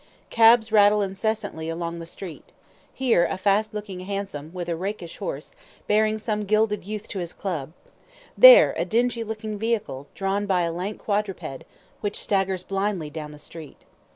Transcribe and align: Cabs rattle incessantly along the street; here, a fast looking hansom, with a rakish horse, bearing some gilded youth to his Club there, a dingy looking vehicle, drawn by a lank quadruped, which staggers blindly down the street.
Cabs 0.31 0.71
rattle 0.71 1.03
incessantly 1.03 1.69
along 1.69 1.99
the 1.99 2.07
street; 2.07 2.45
here, 2.91 3.23
a 3.29 3.37
fast 3.37 3.71
looking 3.71 3.99
hansom, 3.99 4.49
with 4.51 4.67
a 4.67 4.75
rakish 4.75 5.17
horse, 5.17 5.51
bearing 5.85 6.17
some 6.17 6.45
gilded 6.45 6.83
youth 6.85 7.07
to 7.09 7.19
his 7.19 7.33
Club 7.33 7.71
there, 8.35 8.73
a 8.79 8.83
dingy 8.83 9.23
looking 9.23 9.59
vehicle, 9.59 10.07
drawn 10.15 10.47
by 10.47 10.61
a 10.61 10.71
lank 10.71 10.97
quadruped, 10.97 11.65
which 11.99 12.17
staggers 12.19 12.63
blindly 12.63 13.11
down 13.11 13.29
the 13.29 13.37
street. 13.37 13.77